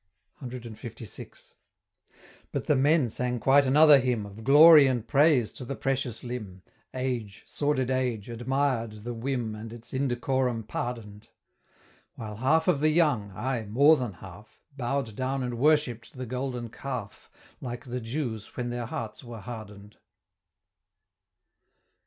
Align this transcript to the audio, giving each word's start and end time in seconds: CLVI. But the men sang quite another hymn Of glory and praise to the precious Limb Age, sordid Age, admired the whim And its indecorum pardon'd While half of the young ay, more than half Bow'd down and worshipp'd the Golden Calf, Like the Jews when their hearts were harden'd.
CLVI. 0.41 1.51
But 2.51 2.65
the 2.65 2.75
men 2.75 3.07
sang 3.07 3.39
quite 3.39 3.67
another 3.67 3.99
hymn 3.99 4.25
Of 4.25 4.43
glory 4.43 4.87
and 4.87 5.07
praise 5.07 5.53
to 5.53 5.63
the 5.63 5.75
precious 5.75 6.23
Limb 6.23 6.63
Age, 6.91 7.43
sordid 7.45 7.91
Age, 7.91 8.27
admired 8.27 9.03
the 9.03 9.13
whim 9.13 9.53
And 9.53 9.71
its 9.71 9.93
indecorum 9.93 10.63
pardon'd 10.63 11.29
While 12.15 12.37
half 12.37 12.67
of 12.67 12.79
the 12.79 12.89
young 12.89 13.31
ay, 13.35 13.67
more 13.69 13.95
than 13.95 14.13
half 14.13 14.59
Bow'd 14.75 15.15
down 15.15 15.43
and 15.43 15.59
worshipp'd 15.59 16.15
the 16.15 16.25
Golden 16.25 16.69
Calf, 16.69 17.29
Like 17.61 17.85
the 17.85 18.01
Jews 18.01 18.57
when 18.57 18.71
their 18.71 18.87
hearts 18.87 19.23
were 19.23 19.41
harden'd. 19.41 19.97